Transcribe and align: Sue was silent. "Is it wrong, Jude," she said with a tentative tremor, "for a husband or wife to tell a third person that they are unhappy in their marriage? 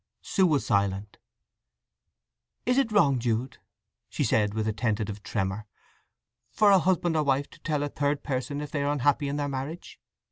Sue 0.23 0.47
was 0.47 0.65
silent. 0.65 1.19
"Is 2.65 2.79
it 2.79 2.91
wrong, 2.91 3.19
Jude," 3.19 3.59
she 4.09 4.23
said 4.23 4.55
with 4.55 4.67
a 4.67 4.73
tentative 4.73 5.21
tremor, 5.21 5.67
"for 6.49 6.71
a 6.71 6.79
husband 6.79 7.15
or 7.15 7.21
wife 7.21 7.51
to 7.51 7.59
tell 7.59 7.83
a 7.83 7.87
third 7.89 8.23
person 8.23 8.57
that 8.57 8.71
they 8.71 8.81
are 8.81 8.91
unhappy 8.91 9.27
in 9.27 9.35
their 9.35 9.47
marriage? 9.47 9.99